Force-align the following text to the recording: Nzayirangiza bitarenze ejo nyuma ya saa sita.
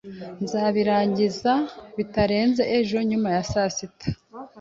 Nzayirangiza 0.43 1.53
bitarenze 1.97 2.63
ejo 2.77 2.97
nyuma 3.09 3.27
ya 3.35 3.43
saa 3.51 3.71
sita. 3.75 4.07